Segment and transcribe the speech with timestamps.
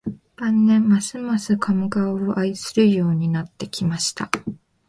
[0.35, 4.31] 晩年、ますます加茂川を愛するようになってきました